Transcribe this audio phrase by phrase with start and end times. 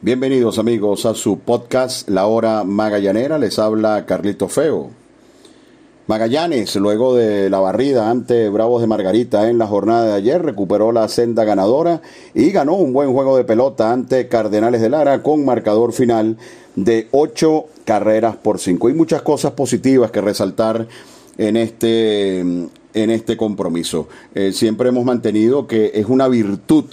[0.00, 3.36] Bienvenidos amigos a su podcast La Hora Magallanera.
[3.36, 4.90] Les habla Carlito Feo.
[6.06, 10.92] Magallanes, luego de la barrida ante Bravos de Margarita en la jornada de ayer, recuperó
[10.92, 12.00] la senda ganadora
[12.32, 16.36] y ganó un buen juego de pelota ante Cardenales de Lara con marcador final
[16.76, 18.86] de ocho carreras por cinco.
[18.86, 20.86] Hay muchas cosas positivas que resaltar
[21.38, 24.06] en este, en este compromiso.
[24.32, 26.84] Eh, siempre hemos mantenido que es una virtud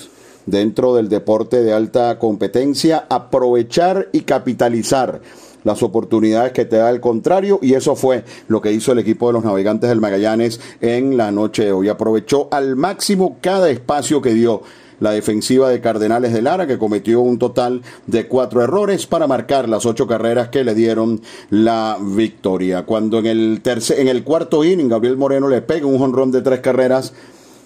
[0.45, 5.21] dentro del deporte de alta competencia, aprovechar y capitalizar
[5.63, 9.27] las oportunidades que te da el contrario y eso fue lo que hizo el equipo
[9.27, 11.89] de los navegantes del Magallanes en la noche de hoy.
[11.89, 14.61] Aprovechó al máximo cada espacio que dio
[14.99, 19.67] la defensiva de Cardenales de Lara, que cometió un total de cuatro errores para marcar
[19.67, 22.85] las ocho carreras que le dieron la victoria.
[22.85, 26.41] Cuando en el, tercer, en el cuarto inning Gabriel Moreno le pega un jonrón de
[26.41, 27.13] tres carreras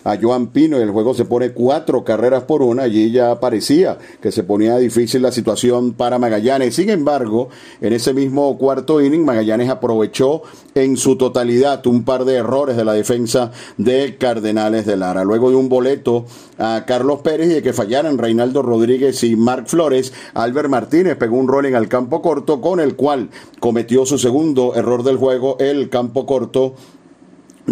[0.04, 2.84] a Joan Pino y el juego se pone cuatro carreras por una.
[2.84, 6.76] Allí ya parecía que se ponía difícil la situación para Magallanes.
[6.76, 7.50] Sin embargo,
[7.82, 10.42] en ese mismo cuarto inning, Magallanes aprovechó
[10.76, 15.24] en su totalidad un par de errores de la defensa de Cardenales de Lara.
[15.24, 16.26] Luego de un boleto
[16.58, 21.38] a Carlos Pérez y de que fallaran Reinaldo Rodríguez y Marc Flores, Albert Martínez pegó
[21.38, 25.90] un rolling al campo corto con el cual cometió su segundo error del juego, el
[25.90, 26.76] campo corto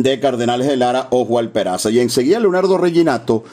[0.03, 1.89] de Cardenales de Lara o Juan Peraza.
[1.89, 3.43] Y enseguida Leonardo Reginato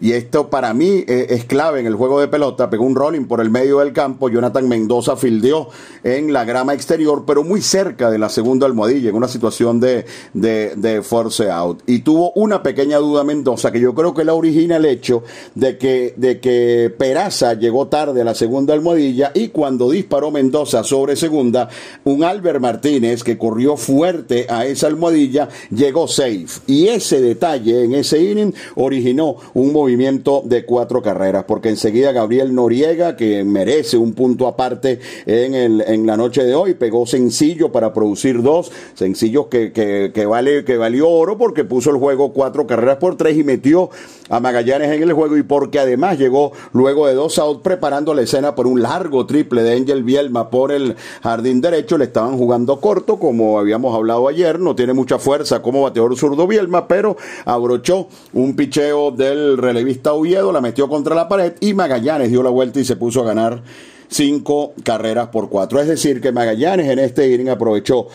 [0.00, 2.70] y esto para mí eh, es clave en el juego de pelota.
[2.70, 4.30] Pegó un rolling por el medio del campo.
[4.30, 5.68] Jonathan Mendoza fildeó
[6.02, 10.06] en la grama exterior, pero muy cerca de la segunda almohadilla, en una situación de,
[10.32, 11.82] de, force out.
[11.86, 15.22] Y tuvo una pequeña duda Mendoza, que yo creo que la origina el hecho
[15.54, 20.82] de que, de que Peraza llegó tarde a la segunda almohadilla y cuando disparó Mendoza
[20.82, 21.68] sobre segunda,
[22.04, 26.46] un Albert Martínez que corrió fuerte a esa almohadilla llegó safe.
[26.66, 29.89] Y ese detalle en ese inning originó un movimiento
[30.44, 36.06] de cuatro carreras, porque enseguida Gabriel Noriega, que merece un punto aparte en, el, en
[36.06, 41.08] la noche de hoy, pegó sencillo para producir dos, sencillos que, que, vale, que valió
[41.08, 43.90] oro porque puso el juego cuatro carreras por tres y metió
[44.28, 48.22] a Magallanes en el juego y porque además llegó luego de dos outs preparando la
[48.22, 52.80] escena por un largo triple de Angel Bielma por el jardín derecho, le estaban jugando
[52.80, 58.06] corto como habíamos hablado ayer, no tiene mucha fuerza como bateador zurdo Bielma, pero abrochó
[58.32, 62.50] un picheo del relevo Vista Oviedo, la metió contra la pared y Magallanes dio la
[62.50, 63.62] vuelta y se puso a ganar
[64.08, 65.80] cinco carreras por cuatro.
[65.80, 68.08] Es decir, que Magallanes en este inning aprovechó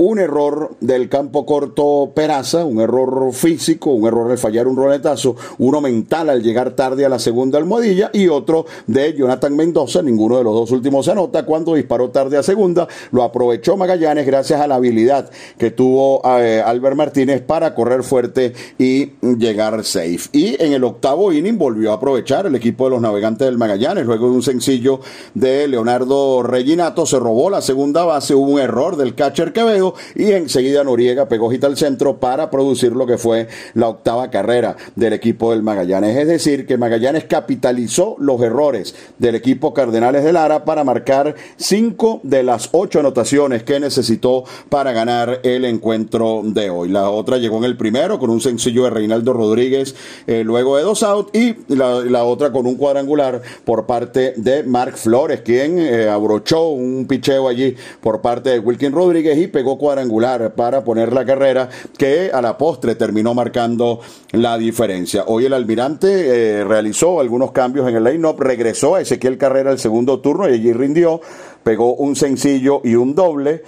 [0.00, 5.36] un error del campo corto Peraza, un error físico, un error al fallar un roletazo,
[5.58, 10.38] uno mental al llegar tarde a la segunda almohadilla y otro de Jonathan Mendoza, ninguno
[10.38, 14.58] de los dos últimos se anota, cuando disparó tarde a segunda, lo aprovechó Magallanes gracias
[14.58, 20.30] a la habilidad que tuvo eh, Albert Martínez para correr fuerte y llegar safe.
[20.32, 24.06] Y en el octavo inning volvió a aprovechar el equipo de los navegantes del Magallanes,
[24.06, 25.00] luego de un sencillo
[25.34, 30.32] de Leonardo Reginato, se robó la segunda base, hubo un error del catcher Quevedo, y
[30.32, 35.12] enseguida Noriega pegó hit al centro para producir lo que fue la octava carrera del
[35.12, 36.16] equipo del Magallanes.
[36.16, 42.20] Es decir, que Magallanes capitalizó los errores del equipo Cardenales de Lara para marcar cinco
[42.22, 46.88] de las ocho anotaciones que necesitó para ganar el encuentro de hoy.
[46.88, 49.94] La otra llegó en el primero con un sencillo de Reinaldo Rodríguez
[50.26, 54.96] eh, luego de dos outs y la, otra con un cuadrangular por parte de Mark
[54.96, 60.54] Flores, quien eh, abrochó un picheo allí por parte de Wilkin Rodríguez y pegó cuadrangular
[60.54, 64.00] para poner la carrera que a la postre terminó marcando
[64.32, 65.24] la diferencia.
[65.26, 66.08] Hoy el almirante
[66.60, 70.54] eh, realizó algunos cambios en el line-up, regresó a Ezequiel Carrera el segundo turno y
[70.54, 71.20] allí rindió,
[71.62, 73.62] pegó un sencillo y un doble.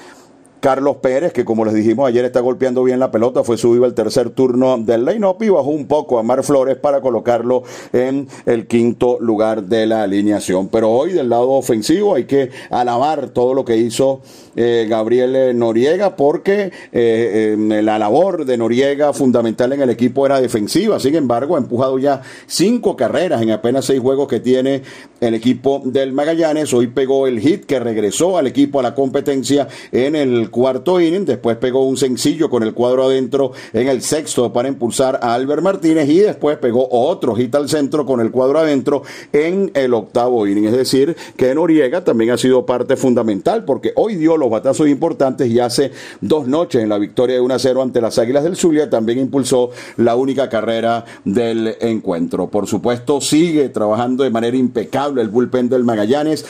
[0.62, 3.94] Carlos Pérez, que como les dijimos ayer está golpeando bien la pelota, fue subido al
[3.94, 8.68] tercer turno del line-up y bajó un poco a Mar Flores para colocarlo en el
[8.68, 10.68] quinto lugar de la alineación.
[10.68, 14.20] Pero hoy del lado ofensivo hay que alabar todo lo que hizo
[14.54, 21.00] eh, Gabriel Noriega porque eh, la labor de Noriega fundamental en el equipo era defensiva.
[21.00, 24.82] Sin embargo, ha empujado ya cinco carreras en apenas seis juegos que tiene
[25.20, 26.72] el equipo del Magallanes.
[26.72, 31.25] Hoy pegó el hit que regresó al equipo a la competencia en el cuarto inning,
[31.25, 35.62] después pegó un sencillo con el cuadro adentro en el sexto para impulsar a Albert
[35.62, 39.02] Martínez y después pegó otro hit al centro con el cuadro adentro
[39.32, 40.66] en el octavo inning.
[40.66, 45.50] Es decir, que Noriega también ha sido parte fundamental porque hoy dio los batazos importantes
[45.50, 45.90] y hace
[46.20, 49.19] dos noches en la victoria de 1 a 0 ante las Águilas del Zulia también
[49.19, 52.49] impulsó la única carrera del encuentro.
[52.49, 56.44] Por supuesto, sigue trabajando de manera impecable el bullpen del Magallanes.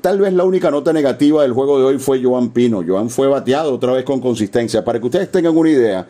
[0.00, 2.82] Tal vez la única nota negativa del juego de hoy fue Joan Pino.
[2.86, 4.84] Joan fue otra vez con consistencia.
[4.84, 6.06] Para que ustedes tengan una idea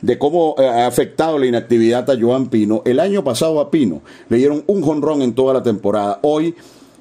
[0.00, 4.00] de cómo eh, ha afectado la inactividad a Joan Pino, el año pasado a Pino
[4.28, 6.20] le dieron un jonrón en toda la temporada.
[6.22, 6.54] Hoy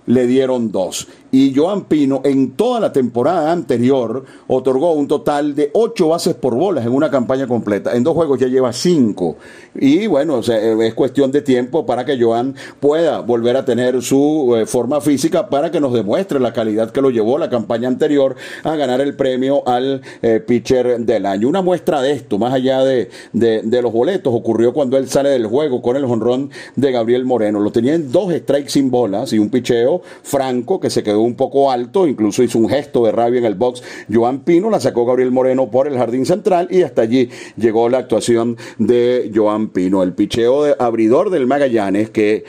[0.05, 1.07] le dieron dos.
[1.31, 6.55] Y Joan Pino en toda la temporada anterior otorgó un total de ocho bases por
[6.55, 7.95] bolas en una campaña completa.
[7.95, 9.37] En dos juegos ya lleva cinco.
[9.75, 14.65] Y bueno, es cuestión de tiempo para que Joan pueda volver a tener su eh,
[14.65, 18.75] forma física para que nos demuestre la calidad que lo llevó la campaña anterior a
[18.75, 21.47] ganar el premio al eh, pitcher del año.
[21.47, 25.47] Una muestra de esto, más allá de, de, los boletos, ocurrió cuando él sale del
[25.47, 27.59] juego con el jonrón de Gabriel Moreno.
[27.59, 31.35] Lo tenía en dos strikes sin bolas y un picheo franco que se quedó un
[31.35, 33.83] poco alto, incluso hizo un gesto de rabia en el box.
[34.11, 37.99] Joan Pino la sacó Gabriel Moreno por el jardín central y hasta allí llegó la
[37.99, 42.43] actuación de Joan Pino, el picheo de abridor del Magallanes que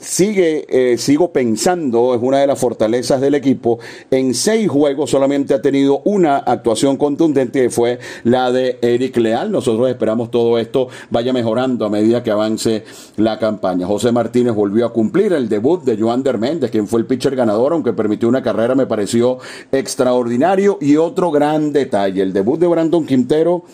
[0.00, 3.78] sigue, eh, sigo pensando, es una de las fortalezas del equipo.
[4.10, 9.52] En seis juegos solamente ha tenido una actuación contundente que fue la de Eric Leal.
[9.52, 12.84] Nosotros esperamos todo esto vaya mejorando a medida que avance
[13.16, 13.86] la campaña.
[13.86, 17.72] José Martínez volvió a cumplir el debut de Joander Méndez, quien fue el pitcher ganador,
[17.72, 19.38] aunque permitió una carrera, me pareció
[19.70, 20.78] extraordinario.
[20.80, 23.64] Y otro gran detalle, el debut de Brandon Quintero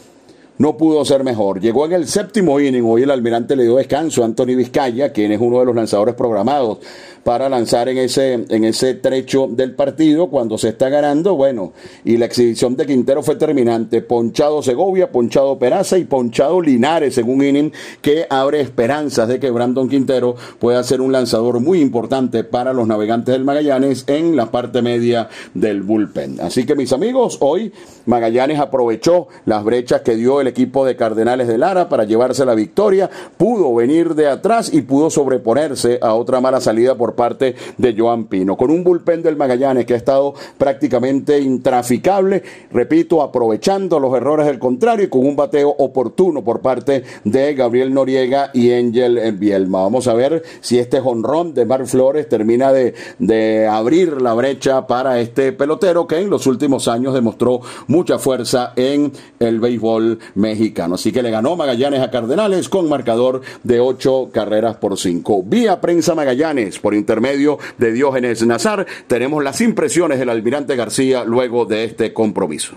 [0.59, 1.61] no pudo ser mejor.
[1.61, 5.33] Llegó en el séptimo inning, hoy el almirante le dio descanso a Anthony Vizcaya, quien
[5.33, 6.79] es uno de los lanzadores programados
[7.27, 11.35] para lanzar en ese, en ese trecho del partido cuando se está ganando.
[11.35, 11.73] Bueno,
[12.05, 14.01] y la exhibición de Quintero fue terminante.
[14.01, 19.51] Ponchado Segovia, ponchado Peraza y ponchado Linares en un inning que abre esperanzas de que
[19.51, 24.53] Brandon Quintero pueda ser un lanzador muy importante para los navegantes del Magallanes en la
[24.53, 26.41] parte media del bullpen.
[26.41, 27.73] Así que mis amigos, hoy
[28.05, 32.55] Magallanes aprovechó las brechas que dio el equipo de Cardenales de Lara para llevarse la
[32.55, 37.95] victoria, pudo venir de atrás y pudo sobreponerse a otra mala salida por parte de
[37.97, 38.57] Joan Pino.
[38.57, 44.59] Con un bullpen del Magallanes que ha estado prácticamente intraficable, repito, aprovechando los errores del
[44.59, 49.83] contrario y con un bateo oportuno por parte de Gabriel Noriega y Angel Bielma.
[49.83, 55.21] Vamos a ver si este jonrón de Mar Flores termina de abrir la brecha para
[55.21, 60.95] este pelotero que en los últimos años demostró mucha fuerza en el béisbol mexicano.
[60.95, 65.43] Así que le ganó Magallanes a Cardenales con marcador de ocho carreras por cinco.
[65.43, 71.65] Vía prensa Magallanes por intermedio de Diógenes Nazar, tenemos las impresiones del almirante García luego
[71.65, 72.77] de este compromiso.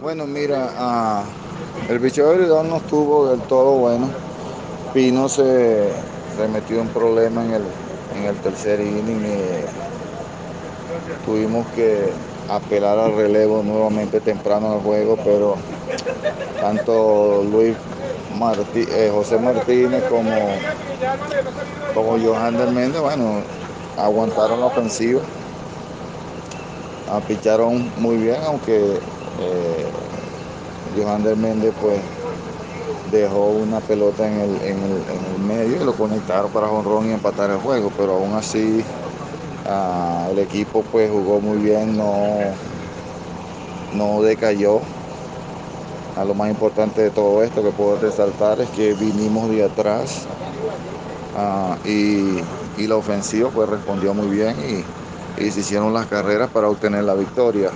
[0.00, 1.24] Bueno, mira,
[1.88, 4.08] el bicho de no estuvo del todo bueno.
[4.94, 5.90] Pino se,
[6.36, 7.62] se metió en problema en el,
[8.16, 9.36] en el tercer inning y
[11.26, 12.10] tuvimos que
[12.48, 15.56] apelar al relevo nuevamente temprano en el juego, pero
[16.60, 17.76] tanto Luis
[18.74, 20.30] eh, José Martínez como,
[21.94, 23.42] como Johan del Méndez, bueno,
[23.96, 25.22] aguantaron la ofensiva,
[27.26, 28.98] picharon muy bien, aunque
[29.40, 29.86] eh,
[30.96, 32.00] Johan del Méndez pues
[33.10, 37.90] dejó una pelota en el, medio y lo conectaron para jonrón y empatar el juego,
[37.96, 38.84] pero aún así
[40.30, 42.38] el equipo pues jugó muy bien, no,
[43.94, 44.80] no decayó
[46.16, 50.26] a lo más importante de todo esto que puedo resaltar es que vinimos de atrás
[51.36, 52.40] ah, y,
[52.86, 54.56] la ofensiva pues respondió muy bien
[55.38, 57.70] y, se hicieron las carreras para obtener la victoria.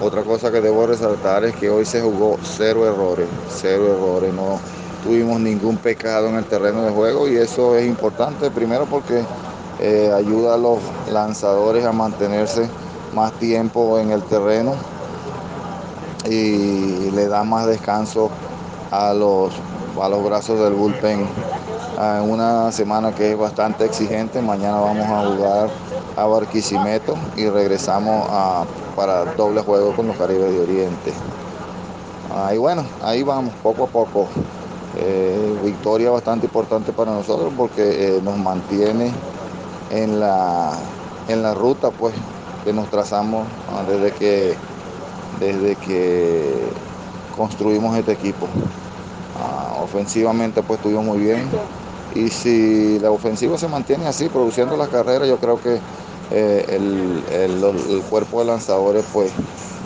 [0.00, 4.58] Otra cosa que debo resaltar es que hoy se jugó cero errores, cero errores, no
[5.02, 9.22] tuvimos ningún pecado en el terreno de juego y eso es importante, primero porque
[9.82, 10.78] eh, ayuda a los
[11.10, 12.68] lanzadores a mantenerse
[13.12, 14.74] más tiempo en el terreno
[16.24, 18.30] y le da más descanso
[18.92, 19.52] a los,
[20.00, 21.26] a los brazos del bullpen.
[21.98, 25.70] Ah, en una semana que es bastante exigente, mañana vamos a jugar
[26.16, 31.12] a Barquisimeto y regresamos a, para doble juego con los Caribes de Oriente.
[32.30, 34.28] Ah, y bueno, ahí vamos, poco a poco.
[34.96, 39.12] Eh, victoria bastante importante para nosotros porque eh, nos mantiene
[39.92, 40.72] en la,
[41.28, 42.14] en la ruta pues,
[42.64, 44.56] que nos trazamos ah, desde que
[45.38, 46.62] desde que
[47.36, 48.46] construimos este equipo.
[49.40, 51.48] Ah, ofensivamente pues estuvimos muy bien
[52.14, 55.80] y si la ofensiva se mantiene así, produciendo las carreras, yo creo que
[56.30, 59.32] eh, el, cuerpo de lanzadores pues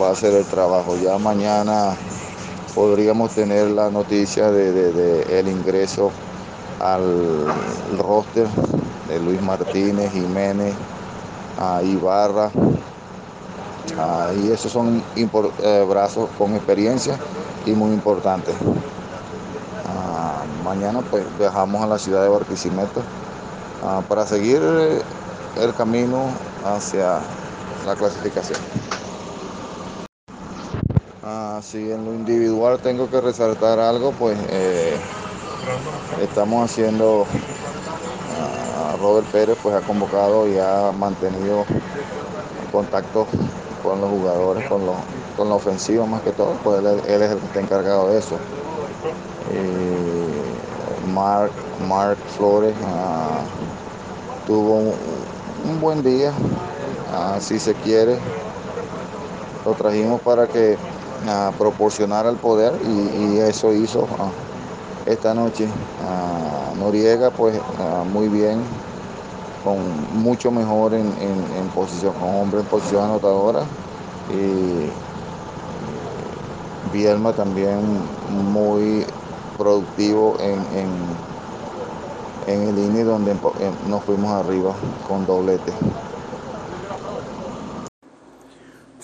[0.01, 0.95] va a hacer el trabajo.
[1.01, 1.95] Ya mañana
[2.75, 6.11] podríamos tener la noticia de, el ingreso
[6.79, 7.45] al
[7.97, 8.47] roster
[9.07, 10.73] de Luis Martínez, Jiménez,
[11.59, 12.51] a Ibarra,
[13.95, 17.17] Ah, y esos son eh, brazos con experiencia
[17.65, 18.53] y muy importantes.
[19.87, 23.01] Ah, mañana pues viajamos a la ciudad de Barquisimeto
[23.83, 26.25] ah, para seguir el camino
[26.63, 27.19] hacia
[27.85, 28.59] la clasificación.
[31.61, 34.95] si en lo individual tengo que resaltar algo, pues eh,
[36.21, 37.25] estamos haciendo
[38.99, 41.65] Robert Pérez pues ha convocado y ha mantenido
[42.71, 43.27] contacto
[43.83, 44.81] con los jugadores, con,
[45.35, 48.37] con la ofensiva más que todo, pues él, es el que está encargado de eso.
[51.17, 51.51] Mark,
[51.87, 53.39] Mark Flores ah,
[54.45, 54.93] tuvo
[55.65, 56.31] un, buen día,
[57.11, 58.19] ah, si se quiere.
[59.65, 60.77] Lo trajimos para que
[61.27, 64.07] ah, proporcionara el poder y, eso hizo
[65.05, 65.67] esta noche.
[66.77, 67.59] Noriega pues
[68.11, 68.61] muy bien,
[69.63, 69.77] con
[70.21, 71.11] mucho mejor en,
[71.75, 73.63] posición, con hombre en posición anotadora.
[74.29, 74.89] Y
[76.93, 77.79] Bielma también
[78.29, 79.05] muy
[79.57, 80.89] productivo en, en,
[82.47, 83.35] en el INE donde
[83.87, 84.73] nos fuimos arriba
[85.07, 85.73] con doblete.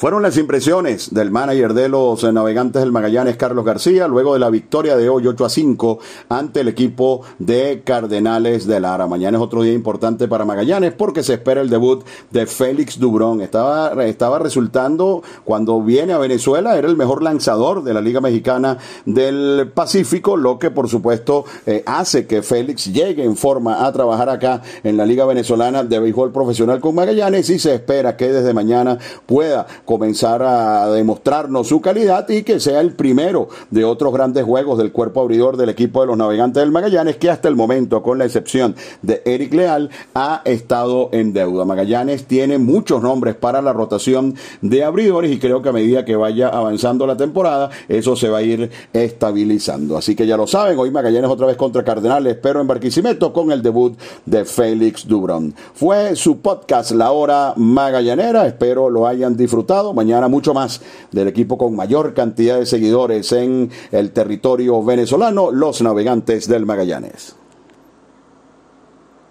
[0.04, 4.50] Fueron las impresiones del manager de los navegantes del Magallanes, Carlos García, luego de la
[4.50, 9.08] victoria de hoy 8 a 5 ante el equipo de Cardenales de Lara.
[9.08, 13.40] Mañana es otro día importante para Magallanes porque se espera el debut de Félix Dubrón.
[13.40, 18.80] Estaba, estaba resultando, cuando viene a Venezuela, era el mejor lanzador de la Liga Mexicana
[19.06, 24.28] del Pacífico, lo que por supuesto eh, hace que Félix llegue en forma a trabajar
[24.28, 28.54] acá en la Liga Venezolana de Béisbol Profesional con Magallanes y se espera que desde
[28.54, 34.44] mañana pueda comenzar a demostrarnos su calidad y que sea el primero de otros grandes
[34.44, 38.02] juegos del cuerpo abridor del equipo de los navegantes del Magallanes, que hasta el momento,
[38.02, 41.64] con la excepción de Eric Leal, ha estado en deuda.
[41.64, 46.16] Magallanes tiene muchos nombres para la rotación de abridores y creo que a medida que
[46.16, 49.96] vaya avanzando la temporada, eso se va a ir estabilizando.
[49.96, 53.52] Así que ya lo saben, hoy Magallanes otra vez contra Cardenales, pero en Barquisimeto con
[53.52, 53.96] el debut
[54.26, 55.54] de Félix Dubron.
[55.76, 61.58] Fue su podcast La Hora Magallanera, espero lo hayan disfrutado Mañana mucho más del equipo
[61.58, 67.36] con mayor cantidad de seguidores en el territorio venezolano, los navegantes del Magallanes.